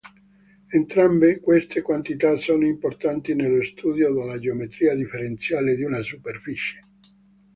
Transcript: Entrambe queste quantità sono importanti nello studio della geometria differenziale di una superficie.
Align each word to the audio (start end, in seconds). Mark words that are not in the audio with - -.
Entrambe 0.71 1.39
queste 1.39 1.83
quantità 1.83 2.35
sono 2.35 2.65
importanti 2.65 3.35
nello 3.35 3.61
studio 3.61 4.11
della 4.11 4.39
geometria 4.39 4.95
differenziale 4.95 5.75
di 5.75 5.83
una 5.83 6.01
superficie. 6.01 6.79